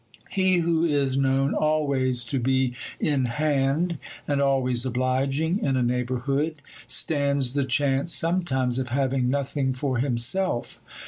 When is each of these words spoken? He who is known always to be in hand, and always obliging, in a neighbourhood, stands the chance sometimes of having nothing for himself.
He 0.31 0.55
who 0.57 0.83
is 0.83 1.15
known 1.15 1.53
always 1.53 2.23
to 2.23 2.39
be 2.39 2.73
in 2.99 3.25
hand, 3.25 3.99
and 4.27 4.41
always 4.41 4.83
obliging, 4.83 5.59
in 5.59 5.77
a 5.77 5.83
neighbourhood, 5.83 6.55
stands 6.87 7.53
the 7.53 7.65
chance 7.65 8.11
sometimes 8.11 8.79
of 8.79 8.89
having 8.89 9.29
nothing 9.29 9.73
for 9.73 9.99
himself. 9.99 10.79